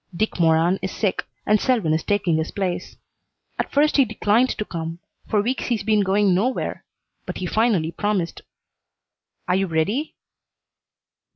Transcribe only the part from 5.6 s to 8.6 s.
he's been going nowhere, but he finally promised.